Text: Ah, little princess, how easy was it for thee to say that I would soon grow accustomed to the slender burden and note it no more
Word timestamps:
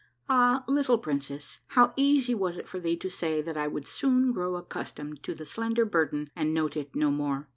Ah, 0.27 0.63
little 0.67 0.97
princess, 0.97 1.59
how 1.67 1.93
easy 1.95 2.33
was 2.33 2.57
it 2.57 2.67
for 2.67 2.79
thee 2.79 2.97
to 2.97 3.07
say 3.07 3.39
that 3.39 3.55
I 3.55 3.67
would 3.67 3.87
soon 3.87 4.31
grow 4.33 4.55
accustomed 4.55 5.21
to 5.21 5.35
the 5.35 5.45
slender 5.45 5.85
burden 5.85 6.31
and 6.35 6.55
note 6.55 6.75
it 6.75 6.95
no 6.95 7.11
more 7.11 7.47